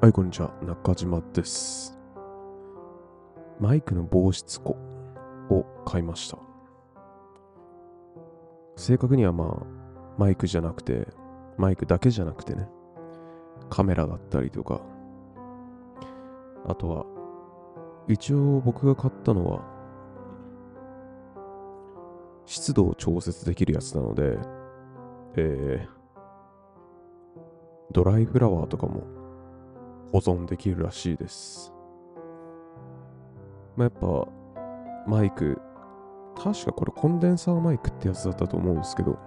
[0.00, 0.52] はい、こんにちは。
[0.62, 1.98] 中島です。
[3.58, 4.76] マイクの防湿庫
[5.50, 6.38] を買いました。
[8.76, 9.66] 正確にはまあ、
[10.16, 11.08] マイクじゃなくて、
[11.56, 12.68] マイクだけじゃなくてね、
[13.70, 14.82] カメラだったりとか、
[16.64, 17.04] あとは、
[18.06, 19.64] 一応僕が買ったのは、
[22.46, 24.38] 湿度を調節できるやつなので、
[25.34, 25.88] えー、
[27.90, 29.17] ドライフラワーとかも
[30.12, 31.72] 保存できるらしいです。
[33.76, 34.28] まあ、やっぱ、
[35.06, 35.60] マイク、
[36.36, 39.18] 確かこれコンデンサーマイクってやつだったと思うんですけど、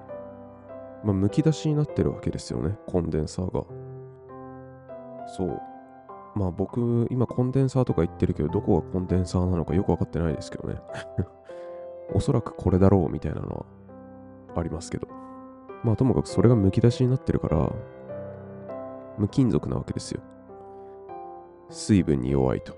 [1.04, 3.66] まあ、むき出しになってるわけですよね、コンデンサーが。
[5.28, 5.62] そう。
[6.34, 10.80] まあ僕、今コンデンサーとか言ってるけど、どこがコンデンサーなのかよくわかってないですけどね。
[12.14, 13.66] おそらくこれだろうみたいなのは
[14.56, 15.08] ありますけど。
[15.84, 17.72] まあともかくそれがむき出しになってるから、
[19.18, 20.22] 無金属なわけですよ。
[21.72, 22.76] 水分に弱いと。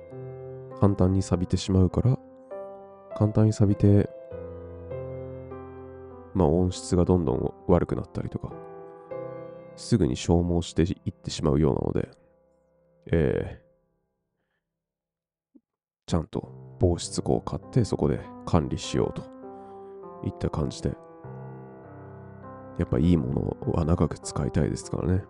[0.79, 2.17] 簡単に錆びてしまうから、
[3.17, 4.09] 簡単に錆びて、
[6.33, 8.53] まあ音質がどんどん悪くなったりとか、
[9.75, 12.09] すぐに消耗していってしまうようなので、
[13.11, 15.59] えー、
[16.05, 19.23] ちゃんと防湿庫を買ってそこで管理しようと
[20.25, 20.89] いった感じで、
[22.77, 25.23] やっぱいいものは長く使いたいですからね。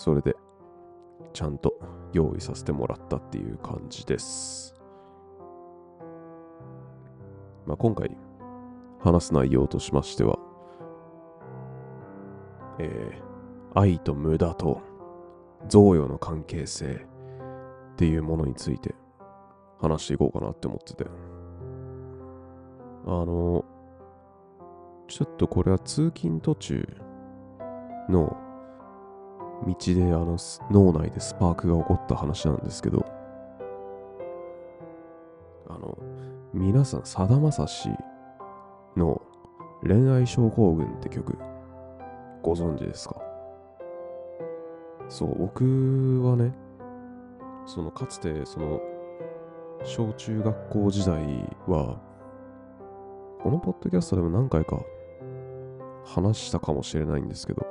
[0.00, 0.34] それで、
[1.34, 1.78] ちゃんと
[2.14, 4.74] 用意させてもらったっていう感じです。
[7.66, 8.16] まあ、今回
[9.00, 10.38] 話す内容としましては、
[12.78, 14.80] えー、愛と無駄と
[15.68, 17.06] 贈与の関係性
[17.92, 18.94] っていうものについて
[19.82, 21.04] 話していこうかなって思ってて。
[23.04, 23.66] あの、
[25.08, 26.88] ちょっとこれは通勤途中
[28.08, 28.34] の
[29.66, 30.36] 道であの
[30.70, 33.04] 脳内でスパークが起こった話なんですけど、
[35.68, 35.98] あの、
[36.52, 37.90] 皆さん、さだまさし
[38.96, 39.20] の
[39.82, 41.36] 恋愛症候群って曲、
[42.42, 43.16] ご存知ですか？
[45.08, 46.54] そう、僕はね、
[47.66, 48.80] そのかつて、その、
[49.84, 51.22] 小中学校時代
[51.66, 52.00] は、
[53.42, 54.80] このポッドキャストでも何回か
[56.04, 57.66] 話したかもしれないんですけど、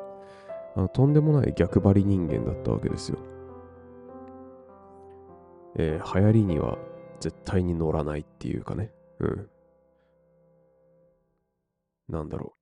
[0.80, 3.20] あのとんでもない逆張り人間だったわけですよ。
[5.76, 6.78] えー、流行りには
[7.20, 8.94] 絶対に乗らないっていうかね。
[9.20, 9.50] うん。
[12.08, 12.56] なんだろ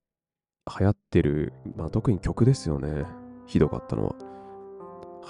[0.66, 0.80] う。
[0.80, 3.04] 流行ってる、まあ特に曲ですよね。
[3.46, 4.16] ひどかったのは。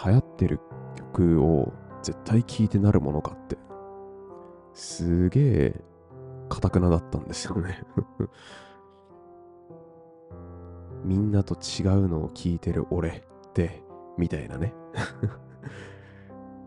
[0.06, 0.58] 流行ってる
[0.96, 3.58] 曲を絶対聴いてなるものかって。
[4.72, 5.80] すげえ、
[6.48, 7.82] かたくなだったんですよね。
[11.08, 13.82] みんなと違うのを聞いてる俺って、
[14.18, 14.74] みたいなね。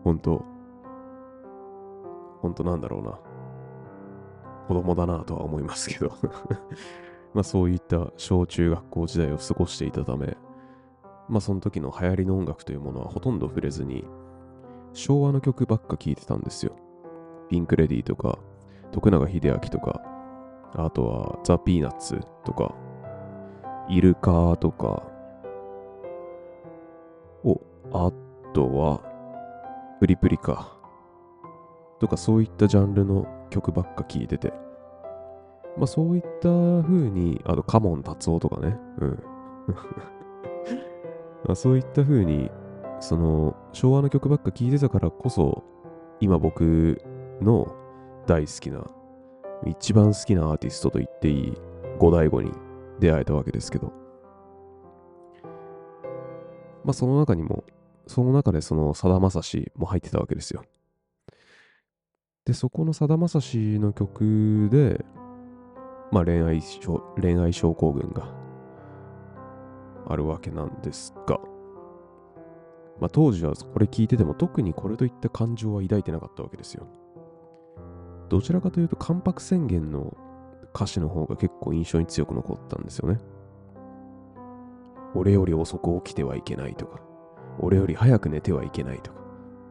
[0.02, 0.44] ほんと、
[2.40, 3.20] ほんとなんだろうな。
[4.66, 6.12] 子供だなとは思いますけど。
[7.34, 10.36] まあそういった小中学校時代を過ごしていたため、
[11.28, 14.04] まあその時の流行りの音楽というものはほとんど触れずに、
[14.92, 16.74] 昭和の曲ばっか聴いてたんですよ。
[17.48, 18.40] ピンク・レディーとか、
[18.90, 20.02] 徳永英明とか、
[20.74, 22.74] あとはザ・ピーナッツとか、
[23.92, 25.02] イルカとか、
[27.44, 27.60] お、
[27.92, 28.10] あ
[28.54, 29.02] とは、
[30.00, 30.78] プリプリか。
[32.00, 34.50] とかそういったジャンルの曲ばっか聴いてて。
[35.76, 36.48] まあそういった
[36.82, 38.78] 風に、あとカモン達夫とかね。
[38.98, 39.22] うん。
[41.44, 42.50] まあそういった風に、
[42.98, 45.64] その昭和の曲ばっか聴いてたからこそ、
[46.18, 46.98] 今僕
[47.42, 47.68] の
[48.26, 48.86] 大好きな、
[49.66, 51.58] 一番好きなアーティストと言っていい
[51.98, 52.52] 五大悟に
[53.00, 53.92] 出会えたわけですけど。
[56.84, 57.64] まあその中にも、
[58.06, 60.64] その中でそのさだまさしも入ってたわけですよ。
[62.44, 65.04] で、そこのさだまさしの曲で、
[66.10, 68.34] まあ恋愛症、恋愛症候群が
[70.08, 71.38] あるわけなんですが、
[73.00, 76.86] まあ当時はこれ聞いてても特にこれといった感情は抱いてなかったわけですよ。
[78.28, 80.16] どちらかというと関白宣言の
[80.74, 83.20] 歌詞の方が結構印象に強く残ったんですよね。
[85.14, 87.00] 俺より遅く起きてはいけないとか、
[87.58, 89.20] 俺より早く寝てはいけないとか、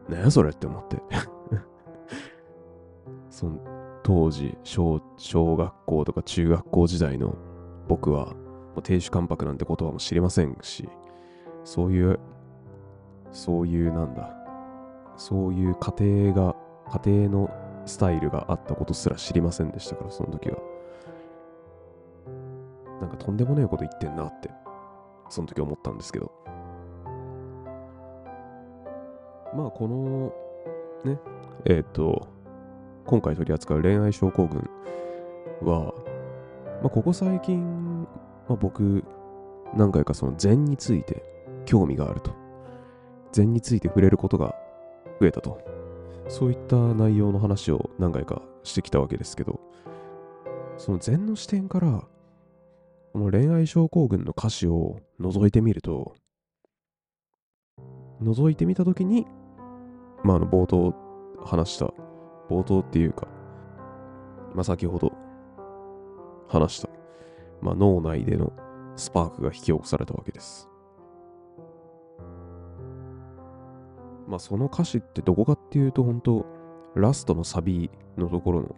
[0.08, 1.02] なやそれって思って。
[3.30, 3.58] その
[4.02, 7.34] 当時小、小学校とか中学校時代の
[7.88, 8.34] 僕は、も
[8.78, 10.88] う亭主関白なんて言葉も知りませんし、
[11.64, 12.18] そういう、
[13.30, 14.34] そういうなんだ、
[15.16, 16.56] そういう家庭が、
[17.04, 17.50] 家庭の
[17.86, 20.58] スタイルがあったことすら知りませんでしたから、その時は。
[23.02, 24.48] なんかとんでもねえこと言ってんなって、
[25.28, 26.32] その時思ったんですけど。
[29.54, 30.32] まあこの
[31.04, 31.18] ね
[31.66, 32.28] えっ、と
[33.04, 34.70] 今回取り扱う恋愛症候群
[35.62, 35.92] は、
[36.80, 38.06] まあ、ここ最近、ま
[38.50, 39.04] あ、僕
[39.74, 41.22] 何回かその禅について
[41.66, 42.32] 興味があると
[43.32, 44.54] 禅について触れることが
[45.20, 45.60] 増えたと
[46.28, 49.60] そういった内容の話を何回かしてきたわけですけど
[50.78, 52.04] その禅の視点から
[53.12, 56.14] この恋愛症候群の歌詞を覗いてみると
[58.22, 59.26] 覗いてみたときに
[60.24, 60.94] まああの冒頭
[61.44, 61.92] 話した
[62.48, 63.28] 冒頭っていうか
[64.54, 65.12] まあ先ほど
[66.48, 66.88] 話した、
[67.60, 68.50] まあ、脳内での
[68.96, 70.68] スパークが引き起こされたわけです。
[74.26, 76.46] まあその歌詞ってどこかっていうと本当
[76.94, 78.76] ラストのサビのところの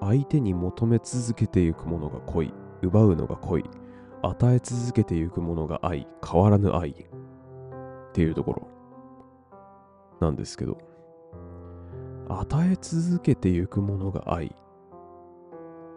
[0.00, 3.64] 相手に求め続けていくものが恋奪うのが恋。
[4.22, 6.06] 与え続けていくものが愛。
[6.24, 6.90] 変わらぬ愛。
[6.90, 6.94] っ
[8.12, 8.68] ていうところ。
[10.20, 10.78] なんですけど。
[12.28, 14.54] 与え続けていくものが愛。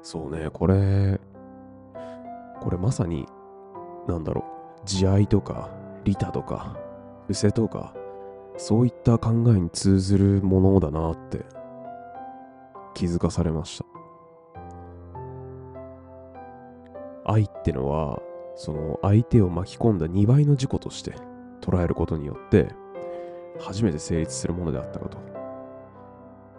[0.01, 0.49] そうね。
[0.51, 1.19] これ
[2.61, 3.25] これまさに
[4.07, 4.45] なんだろ
[4.83, 4.85] う。
[4.85, 5.69] 慈愛とか
[6.03, 6.77] 利他とか
[7.23, 7.93] 伏せとか
[8.57, 11.45] そういった考えに通ずるものだなって
[12.93, 13.98] 気づかされました。
[17.29, 18.19] 愛ってのは
[18.55, 21.13] その相手を巻き込んだ2倍の事故として
[21.61, 22.73] 捉えることによって
[23.59, 25.17] 初めて成立するものであったかと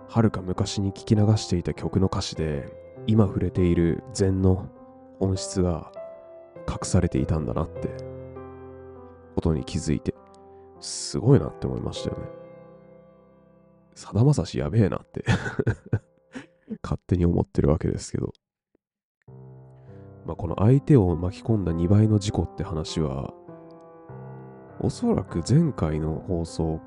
[0.09, 2.73] はるか昔に聞き流していた曲の歌詞で
[3.07, 4.69] 今触れている禅の
[5.19, 5.91] 本質が
[6.69, 7.89] 隠されていたんだなって
[9.35, 10.15] ことに気づいて
[10.81, 12.25] すごいなって思いましたよね。
[13.95, 15.25] さだまさしやべえなって
[16.83, 18.33] 勝手に思ってるわけですけど。
[20.31, 23.35] まあ、この相手を巻き込んだ2倍の事故って話は、
[24.79, 26.81] おそらく前回の放送、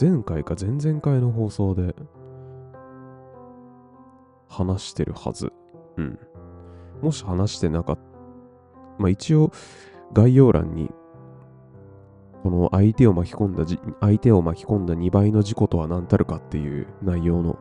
[0.00, 1.94] 前回か前々回の放送で
[4.48, 5.52] 話してるはず。
[5.98, 6.18] うん。
[7.02, 8.02] もし話してなかった、
[8.98, 9.50] まあ一応
[10.14, 10.90] 概要欄に
[12.42, 17.58] この相手を巻き込んだじ、相手を巻き込んだ2倍の事故とは何たるかっていう内容の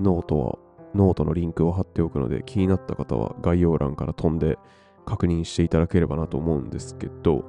[0.00, 0.58] ノートは、
[0.94, 4.58] ノートのリンクを貼っておくので、気になった方は概要欄から飛んで
[5.06, 7.44] 確認していただければなと思うんですけど、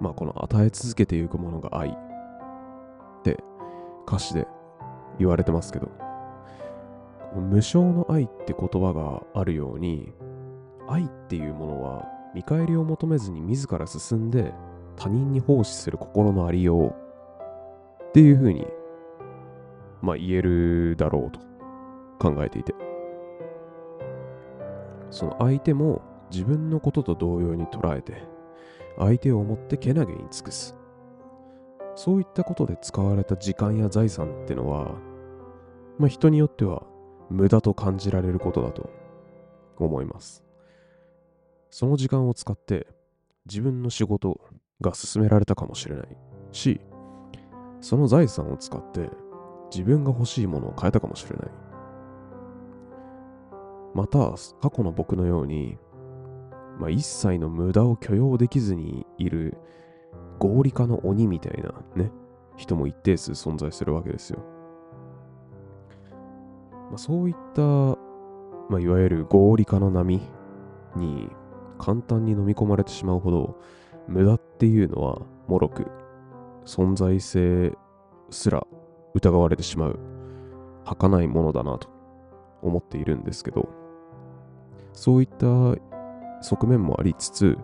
[0.00, 1.92] まあこの与え続けていくものが愛っ
[3.22, 3.42] て
[4.06, 4.46] 歌詞で
[5.18, 5.88] 言われてますけど、
[7.34, 10.12] 無償の愛って言葉があるように、
[10.88, 12.04] 愛っていうものは
[12.34, 14.52] 見返りを求めずに自ら進んで
[14.96, 16.88] 他人に奉仕する心のありよう
[18.08, 18.66] っていうふうに、
[20.02, 21.40] まあ言えるだろうと
[22.18, 22.74] 考えていて。
[25.10, 28.22] その相手も自分のことと同様に捉えて、
[28.98, 30.76] 相手を思ってけなげに尽くす。
[31.94, 34.94] そういったことで使われた時間や財産ってのは、
[35.98, 36.82] まあ人によっては
[37.28, 38.90] 無駄と感じられることだと
[39.78, 40.42] 思います。
[41.70, 42.86] その時間を使って
[43.46, 44.40] 自分の仕事
[44.80, 46.06] が進められたかもしれない
[46.52, 46.80] し、
[47.80, 49.10] その財産を使って
[49.72, 51.50] 自分が欲しいものを買えたかもしれない。
[53.94, 54.18] また、
[54.60, 55.78] 過去の僕のように、
[56.78, 59.56] まあ、一切の無駄を許容できずにいる
[60.38, 62.10] 合理化の鬼みたいなね、
[62.56, 64.40] 人も一定数存在するわけですよ。
[66.90, 70.20] まあ、そういった、まあ、いわゆる合理化の波
[70.96, 71.30] に
[71.78, 73.58] 簡単に飲み込まれてしまうほど
[74.08, 75.86] 無駄っていうのはもろく
[76.64, 77.72] 存在性
[78.30, 78.66] すら
[79.14, 79.98] 疑われてしまう
[80.84, 81.88] 儚いものだなと
[82.62, 83.68] 思っているんですけど
[84.92, 85.46] そういった
[86.42, 87.58] 側面もありつつ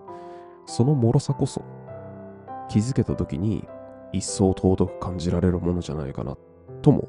[0.67, 1.63] その脆さこそ
[2.69, 3.67] 気づけた時に
[4.13, 6.37] 一層尊く感じられるものじゃないかな
[6.83, 7.09] とも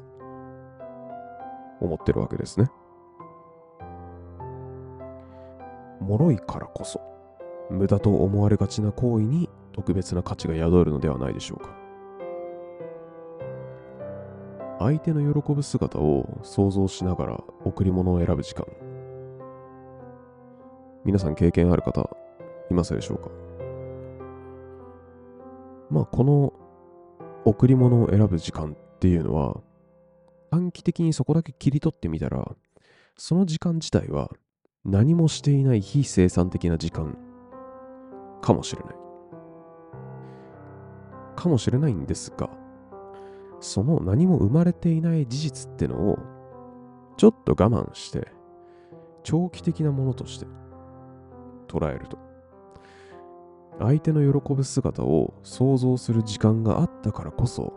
[1.80, 2.70] 思ってるわけですね。
[6.00, 7.00] 脆いからこそ、
[7.70, 11.74] 無駄と思われがちな行為に特別な価値が宿るのではないでしょうか。
[14.80, 18.64] 相手の喜ぶ姿を想像しながら贈り物を選ぶ時間。
[21.04, 22.08] 皆さん経験ある方、
[22.70, 23.28] いますでしょうか？
[25.90, 26.54] まあ、この
[27.44, 29.60] 贈り物を選ぶ時間っていうのは、
[30.50, 32.50] 短期的にそこだけ切り取ってみたら、
[33.18, 34.30] その時間自体は
[34.86, 37.18] 何もしていない非生産的な時間
[38.40, 38.94] かもしれない。
[41.36, 42.48] かもしれないんですが、
[43.60, 46.18] その何も生まれていない事実ってのを
[47.16, 48.28] ちょっと我慢して
[49.22, 50.46] 長期的なものとして
[51.68, 52.30] 捉えると。
[53.80, 57.72] 相手の喜ぶ姿を想像する時間があったからこそ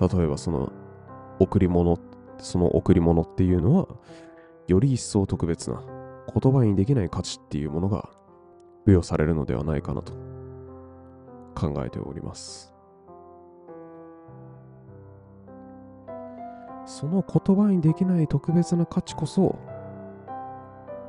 [0.00, 0.72] 例えばその
[1.38, 1.98] 贈り物
[2.38, 3.86] その贈り物っていうのは
[4.66, 5.82] より一層特別な
[6.40, 8.08] 言葉にできない価値っていうものが
[8.86, 10.14] 付与されるのではないかなと
[11.54, 12.75] 考えております。
[16.86, 19.58] その言葉にできない特別な価値こそ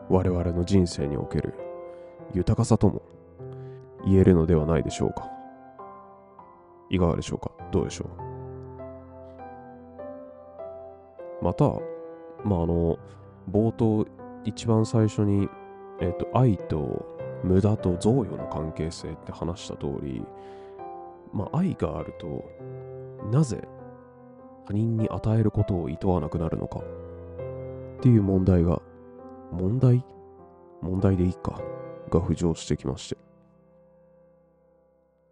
[0.10, 1.54] 我々の人生における
[2.34, 3.02] 豊かさとも
[4.06, 5.30] 言えるのではないでしょうか。
[6.90, 7.52] いかがでしょうか？
[7.72, 8.06] どうでしょ
[11.42, 11.44] う？
[11.44, 11.66] また
[12.46, 12.98] まああの
[13.52, 14.08] 冒頭
[14.46, 15.50] 一番最初に、
[16.00, 17.06] えっ、ー、と愛と
[17.44, 20.24] 無駄と贈与の関係性って話した通り
[21.34, 22.46] まあ愛があると
[23.32, 23.68] なぜ
[24.68, 26.80] 他人に与えることを厭わなくなるのか？
[26.80, 26.84] っ
[28.02, 28.82] ていう問題が
[29.54, 30.04] 問題？
[30.82, 31.62] 問題でいいか？
[32.10, 33.18] が浮上してきまして。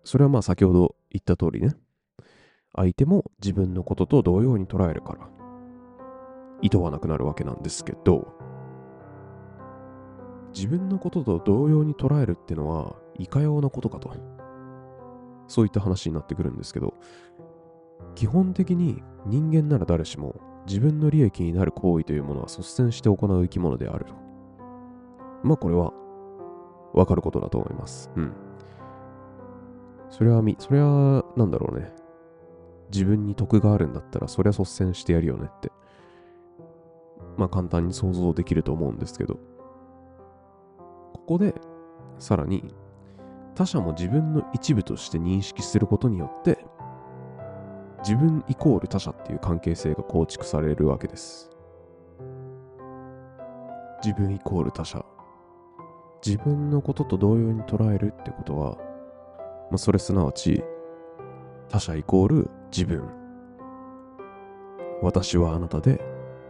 [0.06, 1.76] それはまあ先ほど言った通りね。
[2.74, 5.30] 相手も自分のことと同様に捉えるから
[6.62, 8.34] 厭わなくなるわけなんですけど
[10.54, 14.14] 自分のことと同様に捉えるってのはいかようなことかと。
[15.48, 16.96] そういった話になってくるんですけど
[18.14, 20.36] 基本的に人間なら誰しも
[20.68, 24.14] 自分の利益になる行為というものは率先して行う生き物であると。
[25.44, 25.94] まあこれは
[26.94, 28.12] わかることだと思います。
[28.16, 28.34] うん。
[30.10, 31.94] それはみ、それはなんだろうね。
[32.92, 35.72] 自分に得があるんだったらそりゃ率先してやるよねって。
[37.38, 39.40] まあ簡単に想像できると思うんですけど。
[41.14, 41.56] ここで
[42.20, 42.64] さらに
[43.56, 46.64] 他者も自分の一部として認識することによって
[48.06, 51.50] 自分イコール他者っていう関係性が構築されるわけです。
[54.04, 55.04] 自分イコール他者。
[56.24, 58.78] 自分のことと同様に捉えるってことは、
[59.72, 60.64] まあ、それすなわち
[61.68, 63.10] 他者イコール自分。
[65.02, 66.00] 私はあなたで、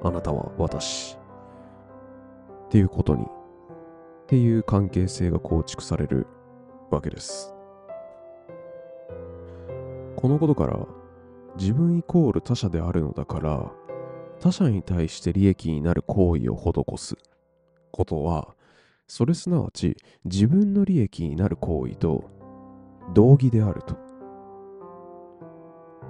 [0.04, 1.18] あなたは私。
[2.66, 3.28] っていうことに、っ
[4.28, 6.28] ていう関係性が構築される
[6.92, 7.54] わけです。
[10.18, 10.86] このことから
[11.58, 13.72] 自分イコール他者であるのだから
[14.40, 17.16] 他者に対して利益になる行為を施す。
[17.92, 18.56] ことは
[19.08, 19.96] それすなわち
[20.26, 22.30] 自分の利益になる行為と
[23.14, 23.96] 同義であると。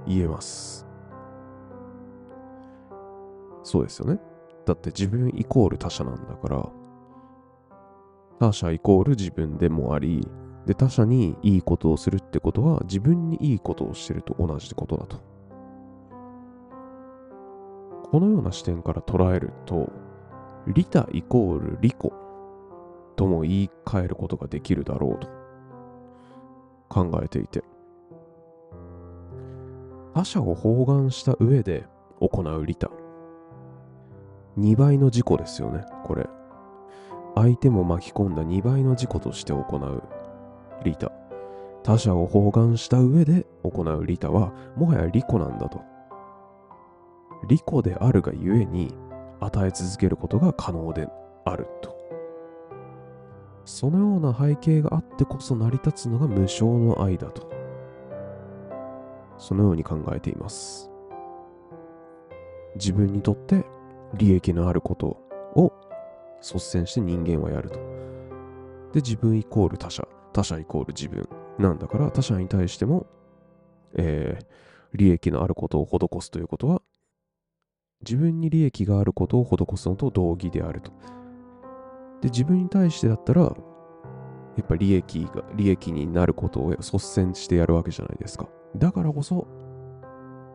[0.08, 0.86] 言えます。
[3.64, 4.20] そうですよね。
[4.66, 6.68] だって自分イコール他者なんだから
[8.40, 10.28] 他者イコール自分でもあり
[10.66, 15.35] で他者にいいことをするってことは自分にいいことをしてると同じことだと。
[18.16, 19.92] このような視点から捉えると、
[20.68, 21.96] 利他イコール利己
[23.18, 25.28] とも言い換えることができるだろうと
[26.88, 27.62] 考えていて、
[30.14, 31.88] 他者を包含した上で
[32.22, 32.90] 行う利他。
[34.58, 36.26] 2倍の事故ですよね、これ。
[37.36, 40.04] 相手も巻き込んだ2倍の事故として行う
[40.86, 41.12] 利他。
[41.84, 45.95] 他者を包含した上で行う利他は、もはや利己なんだと。
[47.48, 48.94] 利己であるがゆえに
[49.40, 51.08] 与え続けることが可能で
[51.46, 51.96] あると。
[53.66, 57.50] そのような背景があってこそ成り立つのが無償の愛だと。
[59.38, 60.90] そのように考えています。
[62.76, 63.66] 自分にとって
[64.14, 65.18] 利益のあること
[65.56, 65.74] を
[66.42, 67.80] 率先して人間はやると。
[68.94, 73.08] で、自分イコール他者、他者イコール自分なんだから他者に対しても、
[73.96, 74.46] えー、
[74.94, 76.82] 利益のあることを施すということは
[78.08, 80.92] 自分に利益があることを施すのと同義であると。
[82.22, 83.50] で、自分に対してだったら、や
[84.62, 88.48] っぱ利益が、利益になることを率先してやるわけじゃないですか。
[88.78, 89.48] だからこそ、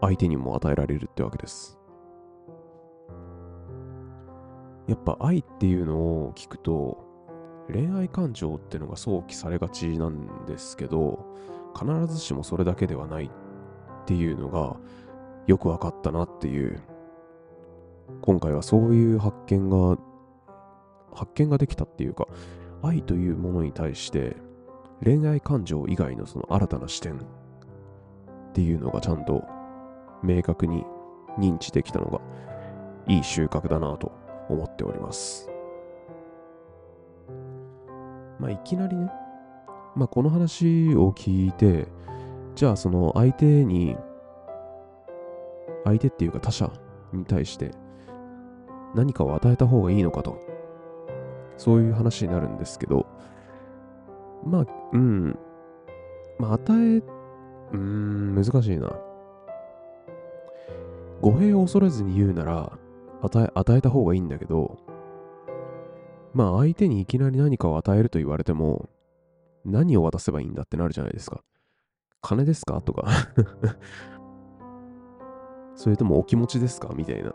[0.00, 1.78] 相手にも与えられるってわけです。
[4.86, 7.04] やっぱ愛っていうのを聞くと、
[7.72, 11.26] 恋愛感情ってのが想起されがちなんですけど、
[11.78, 13.30] 必ずしもそれだけではないっ
[14.06, 14.76] ていうのが
[15.46, 16.82] よく分かったなっていう
[18.22, 19.98] 今回はそういう発見が、
[21.12, 22.26] 発見ができたっていうか、
[22.82, 24.36] 愛というものに対して
[25.04, 27.18] 恋愛感情以外のその新たな視点っ
[28.54, 29.44] ていうのがちゃんと
[30.22, 30.84] 明確に
[31.38, 32.20] 認知できたのが
[33.06, 34.12] いい収穫だなと
[34.48, 35.50] 思っております。
[38.38, 39.10] まあいきなりね、
[39.94, 41.88] まあこの話を聞いて、
[42.54, 43.96] じゃあその相手に、
[45.84, 46.70] 相手っていうか他者
[47.12, 47.72] に対して
[48.94, 50.38] 何かを与えた方がいいのかと、
[51.56, 53.06] そういう話になるんですけど、
[54.44, 55.38] まあ、うん。
[56.38, 58.90] まあ、与え、うーん、難しいな。
[61.20, 62.78] 語弊を恐れずに言うなら、
[63.22, 64.78] 与え、与えた方がいいんだけど、
[66.32, 68.88] まあ相手にいきなり何かを与えると言われても、
[69.66, 71.42] 何を渡せばいいんだってなるじゃないですか。
[72.22, 72.80] 金ですか？
[72.80, 73.06] とか
[75.76, 76.94] それともお気持ちですか？
[76.96, 77.34] みたいな。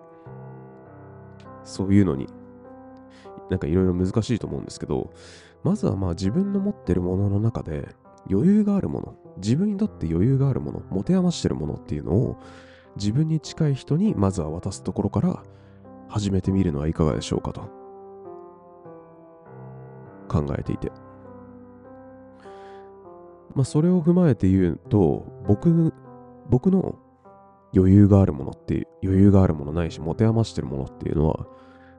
[1.65, 2.27] そういうのに、
[3.49, 5.11] なんかいろいろ難しいと思うんですけど、
[5.63, 7.89] まずはまあ自分の持ってるものの中で
[8.31, 12.37] 余裕があるもの、自分にとって余裕があるもの、持て余してるものっていうのを
[12.95, 15.43] 自分に近い人にまずは渡すところから
[16.07, 17.61] 始めてみるのはいかがでしょうかと
[20.27, 20.91] 考えていて。
[23.53, 25.93] まあそれを踏まえて言うと、僕、
[26.49, 26.99] 僕の
[27.75, 31.47] 余裕があるものって、余裕があるものないし、持て余してるものっていうのは、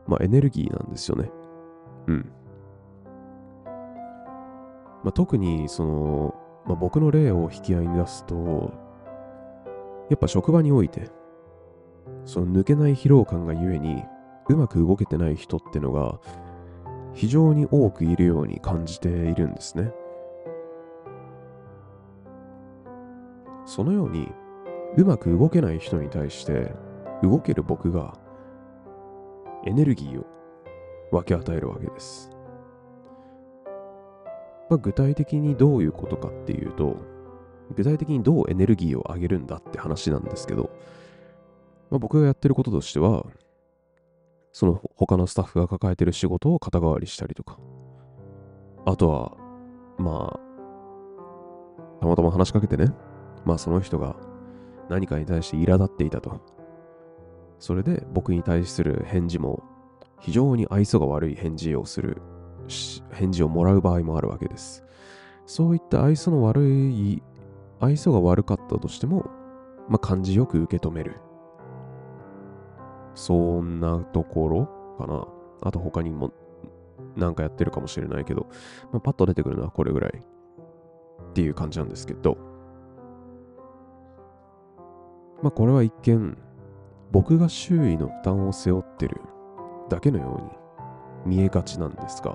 [0.07, 1.31] まあエネルギーなんですよね。
[2.07, 2.33] うん。
[5.05, 6.35] まあ、特に、その、
[6.67, 8.73] まあ、僕の例を引き合いに出すと、
[10.11, 11.11] やっぱ職場において、
[12.25, 14.03] その抜けない疲労感がゆえに、
[14.49, 16.19] うまく動けてない人ってのが、
[17.13, 19.93] 非常に多くいるように感じているんですね。
[23.65, 24.33] そのように、
[24.97, 26.75] うまく動けない人に対して、
[27.23, 28.15] 動ける僕が、
[29.67, 30.27] エネルギーを
[31.11, 32.31] 分け与えるわけです。
[34.69, 36.97] まあ、具体的にどういうことかっていうと、
[37.75, 40.71] 具体的にどうエネルギーを上げるんだって話なんですけど、
[41.91, 43.27] まあ、僕がやってることとしては、
[44.53, 47.59] その他のスタッフが抱えてる仕事を肩代わりしたりとか、
[48.87, 49.37] あとは、
[49.99, 52.93] まあ、たまたま話しかけてね、
[53.45, 54.17] まあその人が
[54.89, 56.56] 何かに対して苛立っていたと。
[57.59, 59.63] それで僕に対する返事も
[60.21, 62.21] 非常に愛想が悪い返事をする
[63.13, 64.85] 返事をもらう場合もあるわけです。
[65.47, 67.23] そういった愛想の悪い、
[67.81, 69.31] 愛想が悪かったとしても、
[69.89, 71.21] まあ、感じよく受け止める。
[73.15, 74.67] そんなところ
[74.99, 75.27] かな。
[75.63, 76.33] あと他にも
[77.17, 78.47] なんかやってるかもしれないけど、
[78.93, 82.37] まあ、パッと出てくるのはこれぐらいっていう感じなんですけど、
[85.43, 86.37] まあこれは一見、
[87.17, 89.23] 僕が周囲の負担を背負ってる
[89.89, 90.39] だけのよ
[91.25, 92.33] うに見えがちなんですが、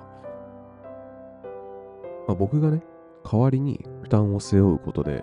[2.26, 2.82] まあ、僕がね、
[3.22, 5.22] 代わりに負担を背負うことで、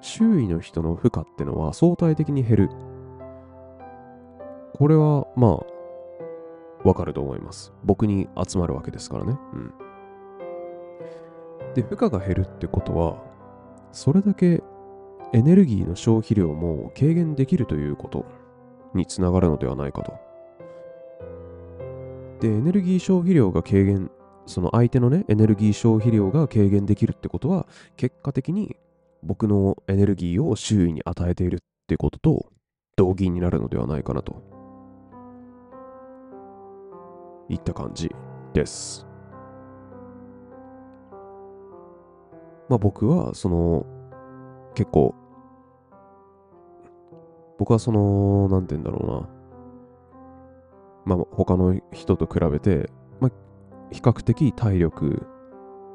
[0.00, 2.70] 周囲の人の負荷ってのは相対的に減る。
[4.74, 5.58] これは、ま
[6.84, 7.72] あ、わかると思います。
[7.82, 9.36] 僕に集まるわけですからね。
[9.54, 9.72] うん。
[11.74, 13.24] で、負荷が減るってことは、
[13.90, 14.62] それだけ
[15.32, 18.37] エネルギーの消費量も軽減できるということ
[18.94, 20.12] につながるのではないかと。
[22.40, 24.10] で、エネルギー消費量が軽減
[24.48, 28.76] その相手のね、エネルギー消費量が軽減できるってことは、結果的に
[29.22, 32.46] 僕のエネルギーを周囲に与えているってことと
[32.96, 34.42] 同義になるのではないかなと。
[37.50, 38.10] いった感じ
[38.54, 39.06] です。
[42.68, 43.86] まあ僕は、その、
[44.74, 45.14] 結構、
[47.58, 49.28] 僕はその、なんて言うんだろ
[51.06, 51.16] うな。
[51.16, 52.90] まあ他の人と比べて、
[53.20, 53.30] まあ
[53.90, 55.26] 比較的体力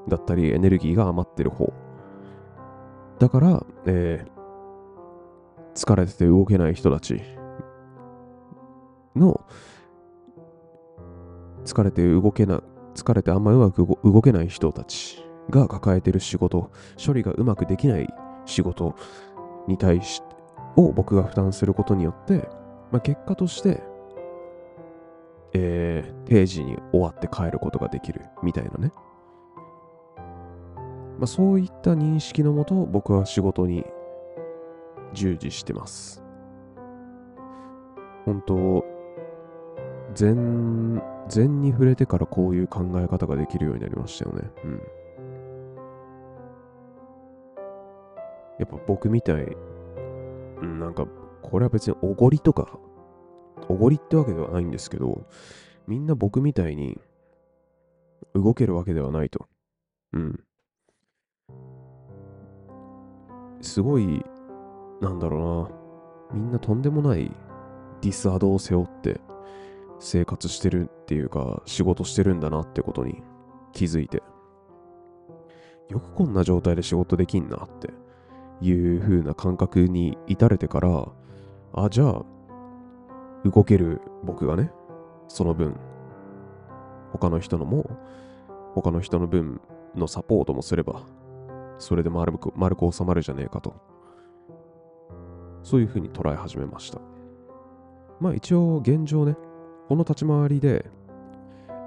[0.07, 1.73] だったりエネルギーが余ってる方。
[3.19, 7.21] だから、えー、疲れてて動けない人たち
[9.15, 9.45] の
[11.63, 12.61] 疲れて動けな、
[12.95, 16.71] 疲れてあんまうまく動けない人たちが抱えてる仕事、
[17.03, 18.07] 処理がうまくできない
[18.45, 18.95] 仕事
[19.67, 20.21] に対し、
[20.75, 22.49] を僕が負担することによって、
[22.91, 23.83] まあ、結果として
[25.53, 28.91] えー、定時に終わって帰ることができるみたいなね。
[31.19, 33.85] まあ、そういった認識のもと僕は仕事に
[35.13, 36.23] 従事してます。
[38.25, 38.83] 本当
[40.15, 44.49] 禅、禅に触れてからこういう考え方ができるようになりましたよね。
[44.63, 44.81] うん。
[48.59, 49.55] やっぱ僕みたい、
[50.63, 51.05] うん、なんか、
[51.41, 52.79] これは別におごりとか
[53.67, 55.27] おごりってわけではないんですけど、
[55.87, 56.99] みんな僕みたいに
[58.33, 59.47] 動けるわけではないと。
[60.13, 60.43] うん。
[63.61, 64.23] すごい、
[65.01, 65.69] なんだろ
[66.31, 66.39] うな。
[66.39, 67.31] みんなとんでもない
[68.01, 69.21] ディスアドを背負って
[69.99, 73.21] 生活してるっていうか仕事してるんだなってことに
[73.71, 74.23] 気づいて。
[75.89, 77.89] よくこんな状態で仕事できんなって
[78.61, 81.07] いう風な感覚に至れてから、
[81.73, 82.23] あ、じゃあ
[83.43, 84.71] 動ける僕がね、
[85.27, 85.75] その分、
[87.11, 87.89] 他の人のも、
[88.73, 89.61] 他の人の分、
[89.95, 91.03] のサポートもすれば、
[91.77, 93.75] それで丸く丸く収まるじゃねえかと。
[95.61, 96.99] そういうふうに捉え始めました。
[98.19, 99.35] まあ一応現状ね、
[99.87, 100.89] この立ち回りで、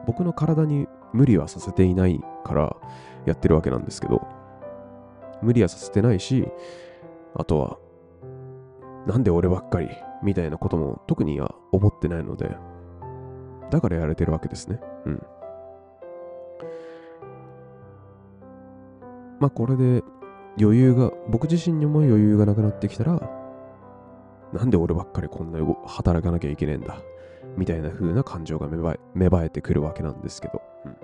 [0.06, 2.76] 僕の体に無理はさせていないから
[3.26, 4.26] やってるわけなんですけど、
[5.46, 6.48] 無理はさせてないし、
[7.34, 7.78] あとは、
[9.06, 9.88] なんで俺ばっかり
[10.24, 12.56] みたいなことも特には思ってないので、
[13.70, 14.80] だからやれてるわけですね。
[15.04, 15.22] うん。
[19.38, 20.02] まあこれで
[20.60, 23.30] 余裕が、僕自身にも余裕がなくなってきたら、
[24.52, 26.98] なんで俺ばっかりこんな働かなきゃいけねえんだ。
[27.56, 30.60] みたいな風な感情が芽生え芽生えてくるわけなんですけど。
[30.84, 30.96] うん、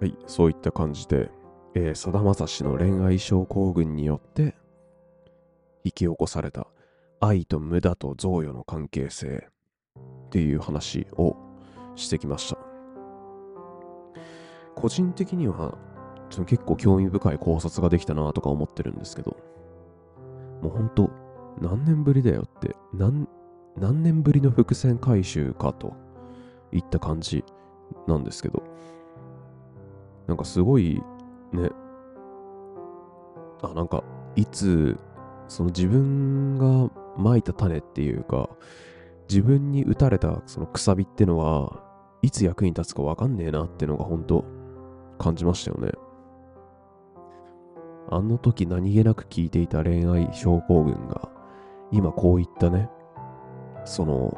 [0.00, 1.30] はい、そういった感じで、
[1.80, 4.56] えー、さだまさしの恋愛症候群によって
[5.84, 6.66] 引き起こされた
[7.20, 9.46] 愛と無駄と贈与の関係性
[9.96, 11.36] っていう話を
[11.94, 12.58] してきました。
[14.74, 15.78] 個人的には
[16.30, 19.36] ちょ結構興味深い考察ができたなとか思ってるんですけど、
[20.60, 21.10] もうほんと
[21.60, 23.28] 何年ぶりだよって何、
[23.76, 25.94] 何年ぶりの伏線回収かと
[26.72, 27.44] いった感じ
[28.08, 28.64] なんですけど、
[30.26, 31.00] なんかすごい
[31.52, 31.70] ね、
[33.62, 34.04] あ、なんか
[34.36, 34.98] いつ
[35.48, 38.48] その自分がまいた種っていうか、
[39.28, 41.82] 自分に打たれたそのくさびってのは、
[42.22, 44.44] いつ役に立つかわかんねえなってのが本当
[45.18, 45.92] 感じましたよね。
[48.10, 51.28] あの時何気なく聞いていた恋愛症候群が、
[51.90, 52.88] 今こういったね、
[53.84, 54.36] その、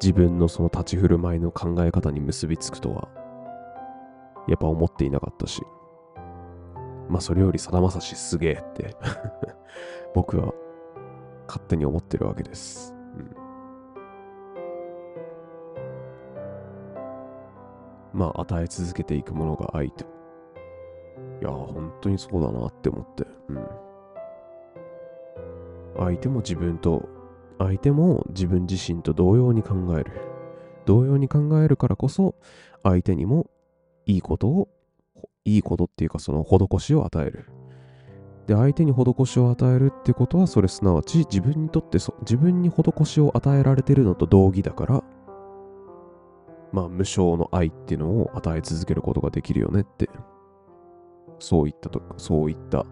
[0.00, 3.08] 自分のその立ち振る舞いの考え方に結びつくとは、
[4.48, 5.62] やっぱ思っていなかったし、
[7.08, 8.96] まあそれよりさだまさしすげえって
[10.14, 10.52] 僕は
[11.46, 12.94] 勝手に思ってるわけです。
[18.14, 20.04] うん、まあ与え続けていくものが愛と。
[21.40, 23.26] いや、本当にそうだなって思って。
[23.48, 23.68] うん。
[25.96, 27.08] 相手も自分と、
[27.58, 30.12] 相手も自分自身と同様に考える。
[30.84, 32.34] 同様に考えるからこそ、
[32.82, 33.46] 相手にも
[34.08, 34.68] いいことを、
[35.44, 37.50] いいことっていうかその施しを与える。
[38.46, 45.04] で、相手に施しを与えるってことは、それすなわち自分にとってそ、自分に施しを与えられてるのと同義だから、
[46.72, 50.08] まあ、無償の愛っていうのを与え続けることができるよねって、
[51.38, 52.86] そういったと、そういった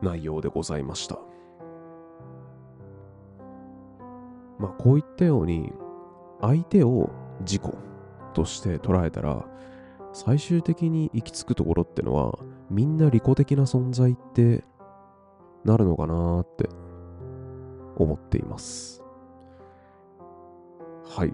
[0.00, 1.18] 内容でございました。
[4.58, 5.70] まあ、こういったように、
[6.40, 7.62] 相手を自己
[8.32, 9.44] として捉えたら、
[10.12, 12.38] 最終的に行き着くところってのは、
[12.70, 14.64] みんな利己的な存在って
[15.64, 16.68] なるのかなって
[17.96, 19.02] 思っています。
[21.04, 21.32] はい。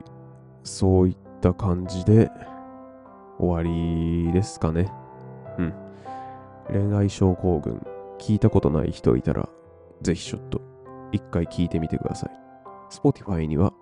[0.62, 2.30] そういった感じで
[3.38, 4.90] 終わりですかね。
[5.58, 5.74] うん。
[6.68, 7.80] 恋愛症候群、
[8.18, 9.48] 聞いたことない人いたら、
[10.02, 10.60] ぜひちょっと
[11.12, 12.30] 一回聞いてみてください。
[12.90, 13.72] Spotify には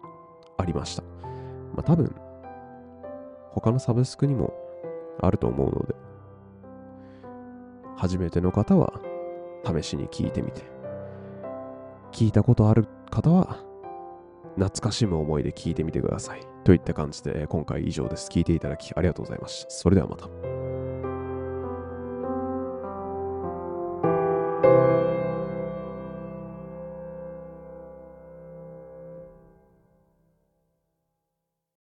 [0.59, 1.03] ありました。
[1.74, 2.14] まあ多分、
[3.54, 4.52] 他のサブスクにも
[5.20, 5.94] あると思うので、
[7.96, 9.00] 初めての方は
[9.64, 10.62] 試しに聞いてみて、
[12.12, 13.64] 聞いたことある方は
[14.56, 16.40] 懐かしむ思いで聞いてみてください。
[16.64, 18.28] といった感じで今回以上です。
[18.28, 19.70] 聞いていただきありがとうございました。
[19.70, 20.53] それではまた。